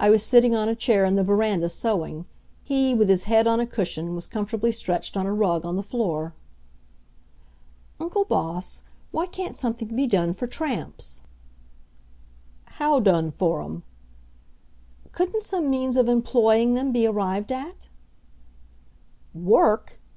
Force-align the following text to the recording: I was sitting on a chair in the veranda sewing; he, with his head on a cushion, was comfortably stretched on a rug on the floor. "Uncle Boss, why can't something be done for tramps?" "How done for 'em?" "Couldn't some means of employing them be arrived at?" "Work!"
I 0.00 0.10
was 0.10 0.24
sitting 0.26 0.52
on 0.56 0.68
a 0.68 0.74
chair 0.74 1.04
in 1.04 1.14
the 1.14 1.22
veranda 1.22 1.68
sewing; 1.68 2.26
he, 2.64 2.92
with 2.92 3.08
his 3.08 3.22
head 3.30 3.46
on 3.46 3.60
a 3.60 3.66
cushion, 3.68 4.12
was 4.16 4.26
comfortably 4.26 4.72
stretched 4.72 5.16
on 5.16 5.26
a 5.26 5.32
rug 5.32 5.64
on 5.64 5.76
the 5.76 5.82
floor. 5.84 6.34
"Uncle 8.00 8.24
Boss, 8.24 8.82
why 9.12 9.26
can't 9.26 9.54
something 9.54 9.94
be 9.94 10.08
done 10.08 10.34
for 10.34 10.48
tramps?" 10.48 11.22
"How 12.66 12.98
done 12.98 13.30
for 13.30 13.62
'em?" 13.62 13.84
"Couldn't 15.12 15.44
some 15.44 15.70
means 15.70 15.94
of 15.96 16.08
employing 16.08 16.74
them 16.74 16.90
be 16.90 17.06
arrived 17.06 17.52
at?" 17.52 17.88
"Work!" 19.34 20.00